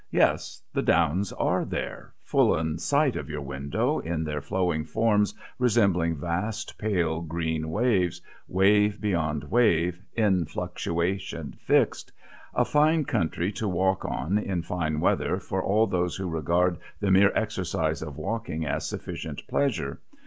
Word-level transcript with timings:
Yes, 0.09 0.63
the 0.73 0.81
downs 0.81 1.31
are 1.31 1.63
there, 1.63 2.15
full 2.23 2.57
in 2.57 2.79
sight 2.79 3.15
of 3.15 3.29
your 3.29 3.43
window, 3.43 3.99
in 3.99 4.23
their 4.23 4.41
flowing 4.41 4.83
forms 4.83 5.35
resembling 5.59 6.15
vast, 6.15 6.75
pale 6.79 7.21
green 7.21 7.69
waves, 7.69 8.19
wave 8.47 8.99
beyond 8.99 9.43
wave, 9.43 10.01
"in 10.15 10.45
fluctuation 10.47 11.51
fixed"; 11.59 12.11
a 12.55 12.65
fine 12.65 13.05
country 13.05 13.51
to 13.51 13.67
walk 13.67 14.03
on 14.03 14.39
in 14.39 14.63
fine 14.63 14.99
weather 15.01 15.39
for 15.39 15.61
all 15.63 15.85
those 15.85 16.15
who 16.15 16.27
regard 16.27 16.79
the 16.99 17.11
mere 17.11 17.31
exercise 17.35 18.01
of 18.01 18.17
walking 18.17 18.65
as 18.65 18.87
sufficient 18.87 19.45
pleasure. 19.47 19.99